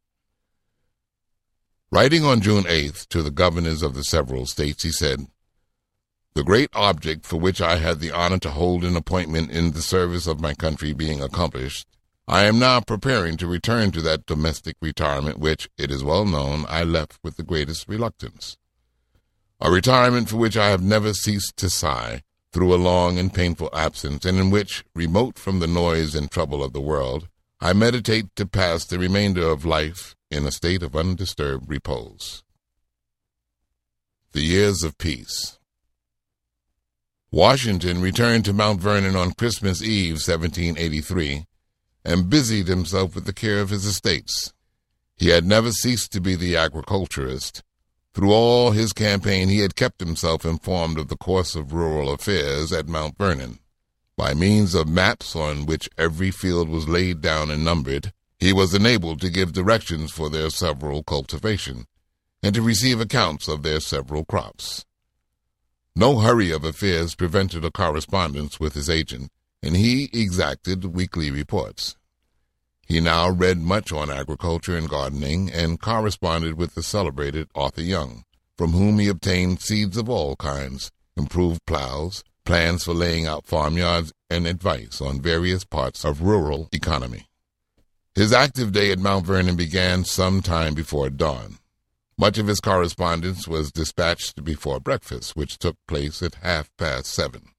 Writing 1.90 2.24
on 2.24 2.40
June 2.40 2.64
8th 2.64 3.08
to 3.08 3.22
the 3.22 3.30
governors 3.30 3.82
of 3.82 3.94
the 3.94 4.04
several 4.04 4.46
states, 4.46 4.82
he 4.82 4.92
said, 4.92 5.26
the 6.38 6.44
great 6.44 6.70
object 6.72 7.26
for 7.26 7.36
which 7.36 7.60
I 7.60 7.78
had 7.78 7.98
the 7.98 8.12
honor 8.12 8.38
to 8.38 8.50
hold 8.50 8.84
an 8.84 8.94
appointment 8.94 9.50
in 9.50 9.72
the 9.72 9.82
service 9.82 10.28
of 10.28 10.40
my 10.40 10.54
country 10.54 10.92
being 10.92 11.20
accomplished, 11.20 11.88
I 12.28 12.44
am 12.44 12.60
now 12.60 12.80
preparing 12.80 13.36
to 13.38 13.48
return 13.48 13.90
to 13.90 14.00
that 14.02 14.24
domestic 14.24 14.76
retirement 14.80 15.38
which, 15.38 15.68
it 15.76 15.90
is 15.90 16.04
well 16.04 16.24
known, 16.24 16.64
I 16.68 16.84
left 16.84 17.18
with 17.24 17.38
the 17.38 17.42
greatest 17.42 17.88
reluctance. 17.88 18.56
A 19.60 19.70
retirement 19.70 20.28
for 20.28 20.36
which 20.36 20.56
I 20.56 20.68
have 20.68 20.82
never 20.82 21.12
ceased 21.12 21.56
to 21.56 21.68
sigh 21.68 22.22
through 22.52 22.74
a 22.74 22.76
long 22.76 23.18
and 23.18 23.34
painful 23.34 23.70
absence, 23.72 24.24
and 24.24 24.38
in 24.38 24.50
which, 24.50 24.84
remote 24.94 25.38
from 25.38 25.58
the 25.58 25.66
noise 25.66 26.14
and 26.14 26.30
trouble 26.30 26.62
of 26.62 26.72
the 26.72 26.80
world, 26.80 27.28
I 27.60 27.72
meditate 27.72 28.34
to 28.36 28.46
pass 28.46 28.84
the 28.84 28.98
remainder 28.98 29.48
of 29.48 29.64
life 29.64 30.14
in 30.30 30.46
a 30.46 30.52
state 30.52 30.82
of 30.82 30.94
undisturbed 30.94 31.68
repose. 31.68 32.44
The 34.32 34.42
Years 34.42 34.84
of 34.84 34.96
Peace 34.96 35.58
Washington 37.30 38.00
returned 38.00 38.44
to 38.44 38.52
Mount 38.52 38.80
Vernon 38.80 39.16
on 39.16 39.32
Christmas 39.32 39.82
Eve, 39.82 40.14
1783, 40.14 41.44
and 42.04 42.30
busied 42.30 42.68
himself 42.68 43.14
with 43.14 43.26
the 43.26 43.32
care 43.32 43.60
of 43.60 43.70
his 43.70 43.84
estates. 43.84 44.54
He 45.16 45.28
had 45.30 45.44
never 45.44 45.72
ceased 45.72 46.12
to 46.12 46.20
be 46.20 46.36
the 46.36 46.56
agriculturist. 46.56 47.62
Through 48.18 48.32
all 48.32 48.72
his 48.72 48.92
campaign, 48.92 49.48
he 49.48 49.60
had 49.60 49.76
kept 49.76 50.00
himself 50.00 50.44
informed 50.44 50.98
of 50.98 51.06
the 51.06 51.16
course 51.16 51.54
of 51.54 51.72
rural 51.72 52.10
affairs 52.12 52.72
at 52.72 52.88
Mount 52.88 53.16
Vernon. 53.16 53.60
By 54.16 54.34
means 54.34 54.74
of 54.74 54.88
maps 54.88 55.36
on 55.36 55.66
which 55.66 55.88
every 55.96 56.32
field 56.32 56.68
was 56.68 56.88
laid 56.88 57.20
down 57.20 57.48
and 57.48 57.64
numbered, 57.64 58.12
he 58.40 58.52
was 58.52 58.74
enabled 58.74 59.20
to 59.20 59.30
give 59.30 59.52
directions 59.52 60.10
for 60.10 60.28
their 60.28 60.50
several 60.50 61.04
cultivation, 61.04 61.86
and 62.42 62.56
to 62.56 62.60
receive 62.60 63.00
accounts 63.00 63.46
of 63.46 63.62
their 63.62 63.78
several 63.78 64.24
crops. 64.24 64.84
No 65.94 66.18
hurry 66.18 66.50
of 66.50 66.64
affairs 66.64 67.14
prevented 67.14 67.64
a 67.64 67.70
correspondence 67.70 68.58
with 68.58 68.74
his 68.74 68.90
agent, 68.90 69.30
and 69.62 69.76
he 69.76 70.10
exacted 70.12 70.84
weekly 70.84 71.30
reports. 71.30 71.96
He 72.88 73.00
now 73.00 73.28
read 73.28 73.58
much 73.58 73.92
on 73.92 74.10
agriculture 74.10 74.74
and 74.74 74.88
gardening, 74.88 75.50
and 75.50 75.78
corresponded 75.78 76.54
with 76.54 76.74
the 76.74 76.82
celebrated 76.82 77.50
Arthur 77.54 77.82
Young, 77.82 78.24
from 78.56 78.72
whom 78.72 78.98
he 78.98 79.08
obtained 79.08 79.60
seeds 79.60 79.98
of 79.98 80.08
all 80.08 80.36
kinds, 80.36 80.90
improved 81.14 81.66
plows, 81.66 82.24
plans 82.46 82.84
for 82.84 82.94
laying 82.94 83.26
out 83.26 83.46
farmyards, 83.46 84.14
and 84.30 84.46
advice 84.46 85.02
on 85.02 85.20
various 85.20 85.64
parts 85.64 86.02
of 86.02 86.22
rural 86.22 86.70
economy. 86.72 87.26
His 88.14 88.32
active 88.32 88.72
day 88.72 88.90
at 88.90 88.98
Mount 88.98 89.26
Vernon 89.26 89.56
began 89.56 90.04
some 90.04 90.40
time 90.40 90.72
before 90.72 91.10
dawn. 91.10 91.58
Much 92.16 92.38
of 92.38 92.46
his 92.46 92.58
correspondence 92.58 93.46
was 93.46 93.70
dispatched 93.70 94.42
before 94.42 94.80
breakfast, 94.80 95.36
which 95.36 95.58
took 95.58 95.76
place 95.86 96.22
at 96.22 96.36
half 96.36 96.74
past 96.78 97.08
seven. 97.08 97.50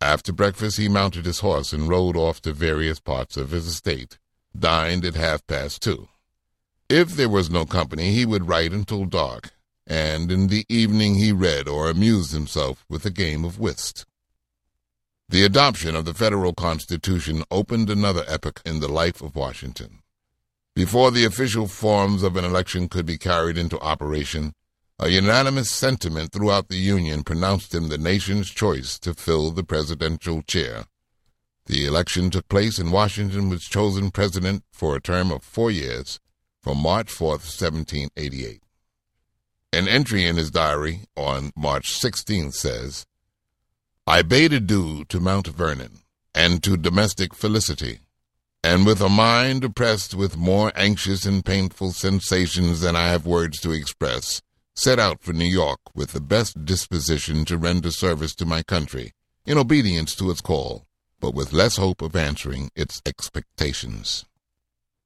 After 0.00 0.32
breakfast, 0.32 0.76
he 0.76 0.88
mounted 0.88 1.24
his 1.24 1.38
horse 1.38 1.72
and 1.72 1.88
rode 1.88 2.16
off 2.16 2.42
to 2.42 2.52
various 2.52 2.98
parts 2.98 3.36
of 3.36 3.52
his 3.52 3.68
estate, 3.68 4.18
dined 4.58 5.04
at 5.04 5.14
half 5.14 5.46
past 5.46 5.82
two. 5.82 6.08
If 6.88 7.10
there 7.10 7.28
was 7.28 7.50
no 7.50 7.64
company, 7.64 8.12
he 8.12 8.26
would 8.26 8.48
write 8.48 8.72
until 8.72 9.04
dark, 9.04 9.50
and 9.86 10.30
in 10.30 10.48
the 10.48 10.66
evening 10.68 11.14
he 11.14 11.32
read 11.32 11.66
or 11.68 11.88
amused 11.88 12.32
himself 12.32 12.84
with 12.88 13.04
a 13.06 13.10
game 13.10 13.44
of 13.44 13.58
whist. 13.58 14.04
The 15.28 15.44
adoption 15.44 15.96
of 15.96 16.04
the 16.04 16.14
federal 16.14 16.52
Constitution 16.52 17.44
opened 17.50 17.88
another 17.88 18.24
epoch 18.28 18.60
in 18.66 18.80
the 18.80 18.88
life 18.88 19.22
of 19.22 19.34
Washington. 19.34 20.00
Before 20.74 21.10
the 21.10 21.24
official 21.24 21.68
forms 21.68 22.22
of 22.22 22.36
an 22.36 22.44
election 22.44 22.88
could 22.88 23.06
be 23.06 23.16
carried 23.16 23.56
into 23.56 23.80
operation, 23.80 24.52
a 24.98 25.08
unanimous 25.08 25.70
sentiment 25.70 26.32
throughout 26.32 26.68
the 26.68 26.76
Union 26.76 27.24
pronounced 27.24 27.74
him 27.74 27.88
the 27.88 27.98
nation's 27.98 28.50
choice 28.50 28.98
to 29.00 29.14
fill 29.14 29.50
the 29.50 29.64
presidential 29.64 30.42
chair. 30.42 30.84
The 31.66 31.86
election 31.86 32.30
took 32.30 32.48
place 32.48 32.78
and 32.78 32.92
Washington 32.92 33.48
was 33.48 33.62
chosen 33.64 34.10
president 34.10 34.64
for 34.72 34.96
a 34.96 35.00
term 35.00 35.30
of 35.30 35.42
four 35.42 35.70
years 35.70 36.20
from 36.60 36.78
March 36.78 37.10
4, 37.10 37.28
1788. 37.28 38.62
An 39.72 39.88
entry 39.88 40.24
in 40.26 40.36
his 40.36 40.50
diary 40.50 41.00
on 41.16 41.52
March 41.56 41.92
16 41.92 42.52
says, 42.52 43.06
I 44.06 44.22
bade 44.22 44.52
adieu 44.52 45.04
to 45.08 45.20
Mount 45.20 45.46
Vernon 45.46 46.00
and 46.34 46.62
to 46.62 46.76
domestic 46.76 47.34
felicity 47.34 48.00
and 48.64 48.86
with 48.86 49.00
a 49.00 49.08
mind 49.08 49.64
oppressed 49.64 50.14
with 50.14 50.36
more 50.36 50.72
anxious 50.76 51.26
and 51.26 51.44
painful 51.44 51.92
sensations 51.92 52.80
than 52.80 52.94
I 52.94 53.08
have 53.08 53.26
words 53.26 53.60
to 53.60 53.72
express, 53.72 54.40
set 54.74 55.00
out 55.00 55.20
for 55.20 55.32
New 55.32 55.44
York 55.44 55.80
with 55.94 56.12
the 56.12 56.20
best 56.20 56.64
disposition 56.64 57.44
to 57.46 57.58
render 57.58 57.90
service 57.90 58.34
to 58.36 58.46
my 58.46 58.62
country, 58.62 59.14
in 59.44 59.58
obedience 59.58 60.14
to 60.16 60.30
its 60.30 60.40
call, 60.40 60.86
but 61.22 61.32
with 61.34 61.52
less 61.52 61.76
hope 61.76 62.02
of 62.02 62.16
answering 62.16 62.68
its 62.74 63.00
expectations. 63.06 64.26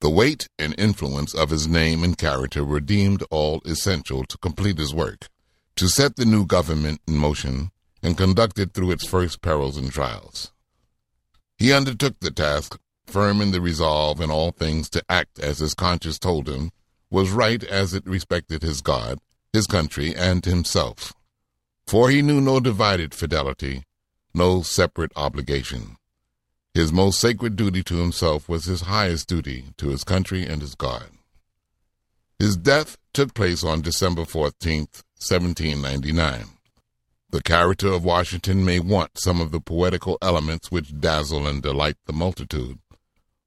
The 0.01 0.11
weight 0.11 0.49
and 0.59 0.75
influence 0.79 1.35
of 1.35 1.51
his 1.51 1.69
name 1.69 2.03
and 2.03 2.17
character 2.17 2.65
were 2.65 2.81
deemed 2.81 3.23
all 3.31 3.61
essential 3.67 4.25
to 4.25 4.39
complete 4.39 4.79
his 4.79 4.95
work, 4.95 5.29
to 5.77 5.89
set 5.89 6.17
the 6.17 6.25
new 6.25 6.47
government 6.47 7.03
in 7.07 7.17
motion, 7.17 7.71
and 8.03 8.17
conduct 8.17 8.59
it 8.59 8.73
through 8.73 8.93
its 8.93 9.07
first 9.07 9.43
perils 9.43 9.77
and 9.77 9.93
trials. 9.93 10.53
He 11.59 11.73
undertook 11.73 12.19
the 12.21 12.31
task 12.31 12.79
firm 13.07 13.41
in 13.41 13.53
the 13.53 13.61
resolve 13.61 14.21
in 14.21 14.31
all 14.31 14.53
things 14.53 14.89
to 14.91 15.05
act 15.09 15.39
as 15.39 15.59
his 15.59 15.75
conscience 15.75 16.19
told 16.19 16.49
him, 16.49 16.71
was 17.11 17.31
right 17.31 17.63
as 17.63 17.95
it 17.95 18.07
respected 18.07 18.63
his 18.63 18.81
God, 18.81 19.19
his 19.53 19.67
country, 19.67 20.15
and 20.17 20.45
himself. 20.45 21.13
For 21.87 22.11
he 22.11 22.23
knew 22.23 22.41
no 22.41 22.59
divided 22.59 23.15
fidelity, 23.15 23.85
no 24.35 24.63
separate 24.63 25.13
obligation. 25.15 25.97
His 26.77 26.93
most 26.93 27.19
sacred 27.19 27.57
duty 27.57 27.83
to 27.85 27.97
himself 27.97 28.51
was 28.51 28.67
his 28.67 28.83
highest 28.83 29.29
duty 29.29 29.65
to 29.79 29.89
his 29.89 30.05
country 30.05 30.47
and 30.47 30.61
his 30.61 30.75
God. 30.75 31.09
His 32.39 32.55
death 32.55 32.99
took 33.15 33.33
place 33.33 33.65
on 33.65 33.81
December 33.81 34.25
14th, 34.25 35.03
1799. 35.17 36.45
The 37.31 37.41
character 37.41 37.89
of 37.89 38.05
Washington 38.05 38.63
may 38.63 38.79
want 38.79 39.19
some 39.19 39.41
of 39.41 39.53
the 39.53 39.61
poetical 39.61 40.19
elements 40.21 40.71
which 40.71 41.01
dazzle 41.01 41.47
and 41.47 41.63
delight 41.63 41.97
the 42.05 42.13
multitude, 42.13 42.79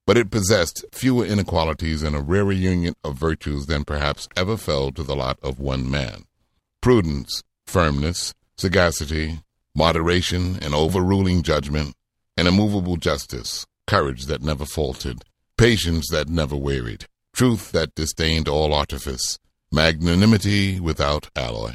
but 0.08 0.18
it 0.18 0.32
possessed 0.32 0.84
fewer 0.92 1.24
inequalities 1.24 2.02
and 2.02 2.16
a 2.16 2.22
rarer 2.22 2.52
union 2.52 2.96
of 3.04 3.16
virtues 3.16 3.68
than 3.68 3.86
perhaps 3.86 4.28
ever 4.36 4.58
fell 4.58 4.92
to 4.94 5.04
the 5.04 5.16
lot 5.16 5.38
of 5.44 5.60
one 5.60 5.88
man. 5.88 6.24
Prudence, 6.82 7.44
firmness, 7.68 8.34
sagacity, 8.58 9.42
moderation 9.76 10.58
and 10.64 10.74
overruling 10.74 11.44
judgment, 11.44 11.94
and 12.40 12.48
immovable 12.48 12.96
justice, 12.96 13.66
courage 13.86 14.28
that 14.28 14.42
never 14.42 14.64
faltered, 14.64 15.26
patience 15.58 16.08
that 16.10 16.30
never 16.30 16.56
wearied, 16.56 17.06
truth 17.34 17.74
that 17.74 17.94
disdained 17.96 18.48
all 18.48 18.74
artifice, 18.74 19.38
magnanimity 19.74 20.80
without 20.80 21.30
alloy. 21.36 21.74